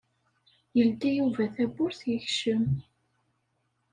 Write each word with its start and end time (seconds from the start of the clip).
Yeldi 0.77 1.09
Yuba 1.17 1.45
tawwurt 1.55 2.01
yekcem. 2.11 2.63